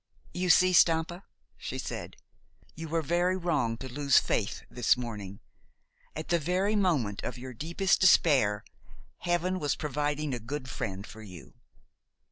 "You 0.33 0.49
see, 0.49 0.73
Stampa," 0.73 1.25
she 1.59 1.77
said, 1.77 2.15
"you 2.73 2.89
were 2.89 3.03
very 3.03 3.37
wrong 3.37 3.77
to 3.77 3.87
lose 3.93 4.17
faith 4.17 4.63
this 4.67 4.97
morning. 4.97 5.41
At 6.15 6.29
the 6.29 6.39
very 6.39 6.75
moment 6.75 7.21
of 7.23 7.37
your 7.37 7.53
deepest 7.53 8.01
despair 8.01 8.63
Heaven 9.19 9.59
was 9.59 9.75
providing 9.75 10.33
a 10.33 10.39
good 10.39 10.67
friend 10.67 11.05
for 11.05 11.21
you." 11.21 11.53